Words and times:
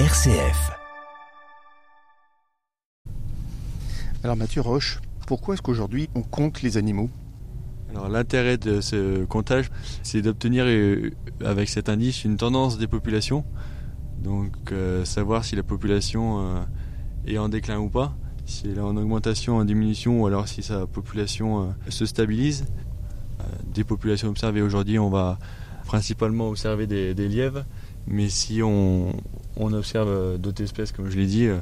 RCF. 0.00 0.72
Alors 4.24 4.34
Mathieu 4.34 4.60
Roche, 4.60 4.98
pourquoi 5.28 5.54
est-ce 5.54 5.62
qu'aujourd'hui 5.62 6.10
on 6.16 6.22
compte 6.22 6.62
les 6.62 6.76
animaux? 6.78 7.08
Alors 7.90 8.08
l'intérêt 8.08 8.58
de 8.58 8.80
ce 8.80 9.24
comptage, 9.24 9.70
c'est 10.02 10.20
d'obtenir 10.20 10.64
euh, 10.66 11.12
avec 11.44 11.68
cet 11.68 11.88
indice 11.88 12.24
une 12.24 12.36
tendance 12.36 12.76
des 12.76 12.88
populations. 12.88 13.44
Donc 14.18 14.72
euh, 14.72 15.04
savoir 15.04 15.44
si 15.44 15.54
la 15.54 15.62
population 15.62 16.40
euh, 16.40 16.62
est 17.28 17.38
en 17.38 17.48
déclin 17.48 17.78
ou 17.78 17.88
pas, 17.88 18.16
si 18.46 18.68
elle 18.68 18.78
est 18.78 18.80
en 18.80 18.96
augmentation, 18.96 19.58
en 19.58 19.64
diminution 19.64 20.22
ou 20.22 20.26
alors 20.26 20.48
si 20.48 20.64
sa 20.64 20.88
population 20.88 21.62
euh, 21.62 21.90
se 21.90 22.04
stabilise. 22.04 22.64
Euh, 23.38 23.44
des 23.72 23.84
populations 23.84 24.28
observées 24.28 24.60
aujourd'hui, 24.60 24.98
on 24.98 25.08
va 25.10 25.38
principalement 25.86 26.48
observer 26.48 26.88
des, 26.88 27.14
des 27.14 27.28
lièvres, 27.28 27.64
mais 28.06 28.28
si 28.28 28.62
on, 28.62 29.12
on 29.56 29.72
observe 29.72 30.08
euh, 30.08 30.38
d'autres 30.38 30.62
espèces, 30.62 30.92
comme 30.92 31.10
je 31.10 31.16
l'ai 31.16 31.26
dit, 31.26 31.46
euh, 31.46 31.58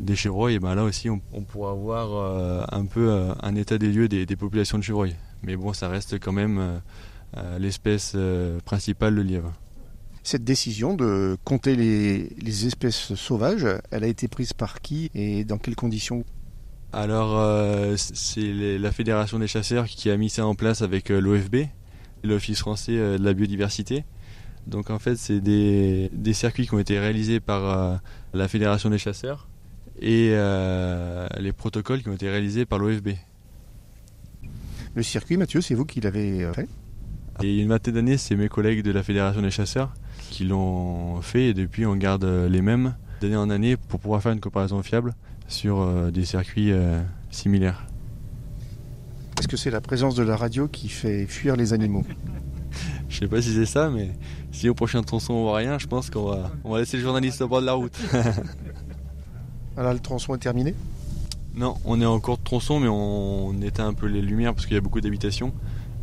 des 0.00 0.16
chevreuils, 0.16 0.54
et 0.54 0.58
ben 0.58 0.74
là 0.74 0.84
aussi 0.84 1.10
on, 1.10 1.20
on 1.32 1.42
pourra 1.42 1.72
avoir 1.72 2.14
euh, 2.14 2.64
un 2.70 2.86
peu 2.86 3.30
un 3.40 3.54
état 3.54 3.78
des 3.78 3.92
lieux 3.92 4.08
des, 4.08 4.26
des 4.26 4.36
populations 4.36 4.78
de 4.78 4.82
chevreuils. 4.82 5.16
Mais 5.42 5.56
bon, 5.56 5.72
ça 5.72 5.88
reste 5.88 6.18
quand 6.18 6.32
même 6.32 6.80
l'espèce 7.58 8.16
principale, 8.64 9.14
le 9.14 9.22
lièvre. 9.22 9.52
Cette 10.22 10.44
décision 10.44 10.94
de 10.94 11.36
compter 11.44 11.74
les, 11.74 12.28
les 12.40 12.66
espèces 12.66 13.14
sauvages, 13.14 13.66
elle 13.90 14.04
a 14.04 14.06
été 14.06 14.28
prise 14.28 14.52
par 14.52 14.80
qui 14.80 15.10
et 15.14 15.44
dans 15.44 15.58
quelles 15.58 15.74
conditions? 15.74 16.24
Alors, 16.92 17.38
euh, 17.38 17.96
c'est 17.96 18.78
la 18.78 18.92
Fédération 18.92 19.38
des 19.38 19.46
chasseurs 19.46 19.86
qui 19.86 20.10
a 20.10 20.16
mis 20.16 20.28
ça 20.28 20.46
en 20.46 20.54
place 20.54 20.82
avec 20.82 21.08
l'OFB, 21.08 21.66
l'Office 22.22 22.58
français 22.58 22.92
de 22.92 23.24
la 23.24 23.32
biodiversité. 23.32 24.04
Donc 24.66 24.90
en 24.90 24.98
fait, 24.98 25.16
c'est 25.16 25.40
des, 25.40 26.10
des 26.12 26.32
circuits 26.32 26.66
qui 26.66 26.74
ont 26.74 26.78
été 26.78 26.98
réalisés 26.98 27.40
par 27.40 27.64
euh, 27.64 27.96
la 28.32 28.48
Fédération 28.48 28.90
des 28.90 28.98
chasseurs 28.98 29.48
et 30.00 30.30
euh, 30.32 31.26
les 31.38 31.52
protocoles 31.52 32.02
qui 32.02 32.08
ont 32.08 32.14
été 32.14 32.30
réalisés 32.30 32.64
par 32.64 32.78
l'OFB. 32.78 33.10
Le 34.94 35.02
circuit, 35.02 35.36
Mathieu, 35.36 35.60
c'est 35.60 35.74
vous 35.74 35.84
qui 35.84 36.00
l'avez 36.00 36.44
euh, 36.44 36.52
fait? 36.52 36.68
Et 37.42 37.50
il 37.50 37.56
y 37.56 37.60
a 37.60 37.62
une 37.62 37.70
vingtaine 37.70 37.94
d'années, 37.94 38.18
c'est 38.18 38.36
mes 38.36 38.48
collègues 38.48 38.82
de 38.82 38.92
la 38.92 39.02
Fédération 39.02 39.42
des 39.42 39.50
chasseurs 39.50 39.94
qui 40.30 40.44
l'ont 40.44 41.20
fait 41.22 41.48
et 41.48 41.54
depuis 41.54 41.86
on 41.86 41.96
garde 41.96 42.24
les 42.24 42.62
mêmes 42.62 42.94
d'année 43.20 43.36
en 43.36 43.50
année 43.50 43.76
pour 43.76 44.00
pouvoir 44.00 44.22
faire 44.22 44.32
une 44.32 44.40
comparaison 44.40 44.82
fiable 44.82 45.14
sur 45.48 45.80
euh, 45.80 46.10
des 46.10 46.24
circuits 46.24 46.72
similaires. 47.30 47.86
Est-ce 49.38 49.48
que 49.48 49.56
c'est 49.56 49.70
la 49.70 49.80
présence 49.80 50.14
de 50.14 50.22
la 50.22 50.36
radio 50.36 50.68
qui 50.68 50.88
fait 50.88 51.26
fuir 51.26 51.56
les 51.56 51.72
animaux? 51.72 52.04
Je 53.12 53.18
sais 53.18 53.28
pas 53.28 53.42
si 53.42 53.52
c'est 53.52 53.66
ça, 53.66 53.90
mais 53.90 54.10
si 54.52 54.70
au 54.70 54.74
prochain 54.74 55.02
tronçon 55.02 55.34
on 55.34 55.42
voit 55.42 55.58
rien, 55.58 55.78
je 55.78 55.86
pense 55.86 56.08
qu'on 56.08 56.24
va, 56.30 56.50
on 56.64 56.70
va 56.72 56.78
laisser 56.78 56.96
le 56.96 57.02
journaliste 57.02 57.42
au 57.42 57.48
bord 57.48 57.60
de 57.60 57.66
la 57.66 57.74
route. 57.74 57.94
Alors 59.76 59.92
le 59.92 59.98
tronçon 59.98 60.34
est 60.34 60.38
terminé? 60.38 60.74
Non, 61.54 61.74
on 61.84 62.00
est 62.00 62.06
en 62.06 62.18
cours 62.20 62.38
de 62.38 62.42
tronçon, 62.42 62.80
mais 62.80 62.88
on 62.88 63.52
éteint 63.60 63.86
un 63.86 63.92
peu 63.92 64.06
les 64.06 64.22
lumières 64.22 64.54
parce 64.54 64.64
qu'il 64.64 64.74
y 64.74 64.78
a 64.78 64.80
beaucoup 64.80 65.02
d'habitations. 65.02 65.52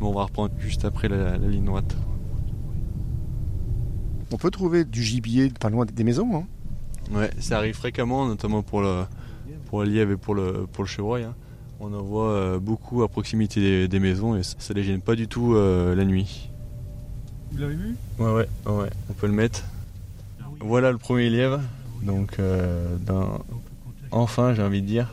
Mais 0.00 0.06
on 0.06 0.12
va 0.12 0.24
reprendre 0.24 0.52
juste 0.58 0.84
après 0.84 1.08
la, 1.08 1.38
la 1.38 1.48
ligne 1.48 1.64
droite. 1.64 1.96
On 4.30 4.36
peut 4.36 4.50
trouver 4.50 4.84
du 4.84 5.02
gibier 5.02 5.48
pas 5.48 5.70
loin 5.70 5.86
des 5.86 6.04
maisons. 6.04 6.28
Hein? 6.36 6.44
Ouais, 7.10 7.30
ça 7.38 7.56
arrive 7.56 7.74
fréquemment, 7.74 8.26
notamment 8.26 8.62
pour 8.62 8.82
le, 8.82 9.04
pour 9.66 9.82
le 9.82 9.88
lièvre 9.88 10.12
et 10.12 10.16
pour 10.18 10.34
le, 10.34 10.66
pour 10.70 10.84
le 10.84 10.88
chevreuil. 10.88 11.24
hein. 11.24 11.34
On 11.80 11.94
en 11.94 12.02
voit 12.02 12.30
euh, 12.32 12.58
beaucoup 12.58 13.02
à 13.02 13.08
proximité 13.08 13.60
des, 13.60 13.88
des 13.88 14.00
maisons 14.00 14.36
et 14.36 14.42
ça, 14.42 14.56
ça 14.58 14.74
les 14.74 14.82
gêne 14.82 15.00
pas 15.00 15.14
du 15.14 15.26
tout 15.28 15.54
euh, 15.54 15.94
la 15.94 16.04
nuit. 16.04 16.50
Vous 17.52 17.58
l'avez 17.58 17.74
vu 17.74 17.96
Ouais, 18.18 18.32
ouais, 18.32 18.48
ouais, 18.66 18.90
on 19.10 19.12
peut 19.14 19.26
le 19.26 19.32
mettre. 19.32 19.64
Voilà 20.60 20.90
le 20.92 20.98
premier 20.98 21.30
lièvre. 21.30 21.60
Donc, 22.02 22.38
euh, 22.38 22.96
enfin, 24.10 24.54
j'ai 24.54 24.62
envie 24.62 24.82
de 24.82 24.86
dire. 24.86 25.08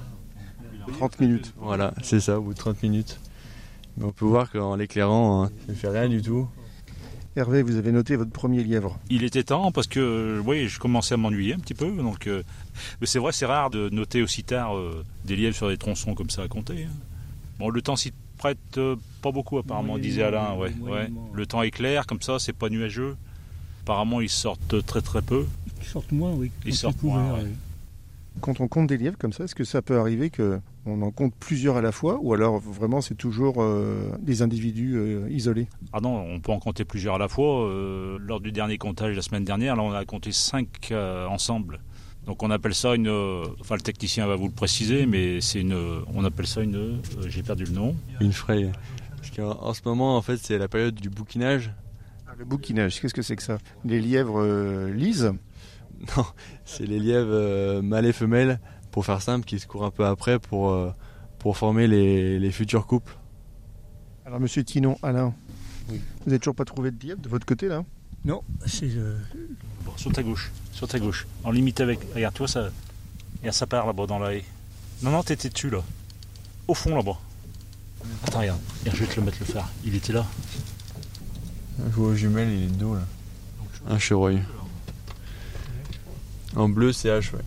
30 0.99 1.19
minutes. 1.19 1.53
Voilà, 1.57 1.93
c'est 2.03 2.19
ça, 2.19 2.39
au 2.39 2.43
bout 2.43 2.53
de 2.53 2.59
30 2.59 2.83
minutes. 2.83 3.19
Mais 3.97 4.05
on 4.05 4.11
peut 4.11 4.25
voir 4.25 4.51
qu'en 4.51 4.75
l'éclairant, 4.75 5.43
hein, 5.45 5.51
ça 5.65 5.71
ne 5.71 5.77
fait 5.77 5.87
rien 5.89 6.09
du 6.09 6.21
tout. 6.21 6.47
Hervé, 7.35 7.63
vous 7.63 7.75
avez 7.75 7.91
noté 7.91 8.15
votre 8.15 8.31
premier 8.31 8.63
lièvre. 8.63 8.97
Il 9.09 9.23
était 9.23 9.43
temps 9.43 9.71
parce 9.71 9.87
que 9.87 10.41
oui, 10.45 10.67
je 10.69 10.79
commençais 10.79 11.15
à 11.15 11.17
m'ennuyer 11.17 11.53
un 11.53 11.59
petit 11.59 11.73
peu. 11.73 11.91
Donc, 11.91 12.27
euh, 12.27 12.43
mais 13.01 13.07
c'est 13.07 13.19
vrai, 13.19 13.31
c'est 13.33 13.45
rare 13.45 13.69
de 13.69 13.89
noter 13.89 14.21
aussi 14.21 14.43
tard 14.43 14.77
euh, 14.77 15.03
des 15.25 15.35
lièvres 15.35 15.55
sur 15.55 15.67
des 15.67 15.77
tronçons 15.77 16.13
comme 16.13 16.29
ça 16.29 16.43
à 16.43 16.47
compter. 16.47 16.85
hein. 16.85 16.93
Bon, 17.59 17.69
le 17.69 17.81
temps 17.81 17.95
s'y 17.95 18.13
prête 18.45 18.77
euh, 18.77 18.95
pas 19.23 19.31
beaucoup 19.31 19.57
apparemment, 19.57 19.97
disait 19.97 20.21
Alain. 20.21 20.53
Ouais, 20.55 20.71
ouais. 20.81 21.09
Le 21.33 21.45
temps 21.47 21.63
est 21.63 21.71
clair, 21.71 22.05
comme 22.05 22.21
ça, 22.21 22.37
c'est 22.37 22.53
pas 22.53 22.69
nuageux. 22.69 23.15
Apparemment, 23.83 24.21
ils 24.21 24.29
sortent 24.29 24.85
très 24.85 25.01
très 25.01 25.23
peu. 25.23 25.45
Ils 25.81 25.87
sortent 25.87 26.11
moins, 26.11 26.31
oui. 26.33 26.51
Ils 26.63 26.71
quand 26.71 26.77
sortent 26.77 27.03
moins, 27.03 27.33
ouais. 27.33 27.45
Quand 28.41 28.59
on 28.59 28.67
compte 28.67 28.87
des 28.87 28.97
lièvres 28.97 29.17
comme 29.17 29.33
ça, 29.33 29.45
est-ce 29.45 29.55
que 29.55 29.63
ça 29.63 29.81
peut 29.81 29.97
arriver 29.97 30.29
que 30.29 30.59
on 30.85 31.01
en 31.01 31.09
compte 31.09 31.33
plusieurs 31.39 31.77
à 31.77 31.81
la 31.81 31.91
fois 31.91 32.19
ou 32.21 32.33
alors 32.33 32.59
vraiment 32.59 33.01
c'est 33.01 33.15
toujours 33.15 33.55
euh, 33.63 34.11
des 34.19 34.43
individus 34.43 34.93
euh, 34.95 35.27
isolés? 35.31 35.67
Ah 35.93 35.99
non, 36.01 36.19
on 36.19 36.39
peut 36.39 36.51
en 36.51 36.59
compter 36.59 36.85
plusieurs 36.85 37.15
à 37.15 37.17
la 37.17 37.27
fois. 37.27 37.65
Euh, 37.65 38.17
lors 38.19 38.41
du 38.41 38.51
dernier 38.51 38.77
comptage 38.77 39.15
la 39.15 39.21
semaine 39.23 39.45
dernière, 39.45 39.75
là, 39.75 39.81
on 39.81 39.91
a 39.91 40.05
compté 40.05 40.31
cinq 40.31 40.89
euh, 40.91 41.25
ensemble. 41.27 41.79
Donc 42.25 42.41
on 42.43 42.49
appelle 42.51 42.73
ça 42.75 42.95
une. 42.95 43.07
euh, 43.07 43.45
Enfin, 43.61 43.75
le 43.75 43.81
technicien 43.81 44.25
va 44.27 44.35
vous 44.35 44.47
le 44.47 44.53
préciser, 44.53 45.05
mais 45.05 45.41
c'est 45.41 45.61
une. 45.61 45.73
On 46.13 46.23
appelle 46.25 46.47
ça 46.47 46.61
une. 46.61 46.75
euh, 46.75 46.97
J'ai 47.27 47.43
perdu 47.43 47.65
le 47.65 47.71
nom. 47.71 47.95
Une 48.19 48.33
fraye. 48.33 48.71
Parce 49.17 49.29
qu'en 49.31 49.51
en 49.61 49.73
ce 49.73 49.81
moment, 49.85 50.17
en 50.17 50.21
fait, 50.21 50.37
c'est 50.37 50.57
la 50.57 50.67
période 50.67 50.95
du 50.95 51.09
bouquinage. 51.09 51.71
Le 52.37 52.43
bouquinage, 52.45 52.99
qu'est-ce 52.99 53.13
que 53.13 53.21
c'est 53.21 53.37
que 53.37 53.43
ça? 53.43 53.59
Les 53.85 54.01
lièvres 54.01 54.41
euh, 54.41 54.91
lisent? 54.93 55.33
Non, 56.17 56.25
c'est 56.65 56.85
les 56.85 56.99
lièvres 56.99 57.29
euh, 57.31 57.81
mâles 57.81 58.05
et 58.05 58.11
femelles, 58.11 58.59
pour 58.91 59.05
faire 59.05 59.21
simple, 59.21 59.45
qui 59.45 59.57
se 59.59 59.65
courent 59.65 59.85
un 59.85 59.91
peu 59.91 60.05
après 60.05 60.39
pour, 60.39 60.71
euh, 60.71 60.91
pour 61.39 61.55
former 61.55 61.87
les, 61.87 62.37
les 62.37 62.51
futurs 62.51 62.85
couples. 62.85 63.15
Alors 64.25 64.41
Monsieur 64.41 64.65
Tinon, 64.65 64.97
Alain, 65.01 65.33
vous 65.87 65.95
n'avez 66.25 66.39
toujours 66.39 66.53
pas 66.55 66.65
trouvé 66.65 66.91
de 66.91 67.01
lièvre 67.01 67.21
de 67.21 67.29
votre 67.29 67.45
côté 67.45 67.69
là? 67.69 67.85
Non, 68.25 68.41
c'est 68.65 68.89
euh, 68.97 69.17
Bon, 69.85 69.91
sur 69.97 70.11
ta 70.11 70.23
gauche, 70.23 70.51
sur 70.71 70.87
ta 70.87 70.99
gauche. 70.99 71.27
En 71.43 71.51
limite 71.51 71.79
avec. 71.81 71.99
Regarde, 72.13 72.33
toi, 72.33 72.47
ça. 72.47 72.69
Regarde, 73.39 73.55
ça 73.55 73.67
part 73.67 73.85
là-bas 73.85 74.07
dans 74.07 74.19
la 74.19 74.33
haie. 74.33 74.45
Non, 75.01 75.11
non, 75.11 75.23
t'étais 75.23 75.49
dessus 75.49 75.69
là. 75.69 75.83
Au 76.67 76.73
fond 76.73 76.95
là-bas. 76.95 77.17
Attends, 78.25 78.39
regarde. 78.39 78.59
Regarde, 78.81 78.97
je 78.97 79.03
vais 79.03 79.11
te 79.11 79.19
le 79.19 79.25
mettre 79.25 79.37
le 79.39 79.45
fer. 79.45 79.67
Il 79.83 79.95
était 79.95 80.13
là. 80.13 80.25
Je 81.79 81.95
vois 81.95 82.07
aux 82.09 82.15
jumelles, 82.15 82.49
il 82.49 82.63
est 82.63 82.67
de 82.67 82.75
dos 82.75 82.95
là. 82.95 83.01
Un 83.87 83.99
chevreuil. 83.99 84.41
En 86.55 86.69
bleu, 86.69 86.93
c'est 86.93 87.09
H, 87.09 87.33
ouais. 87.33 87.41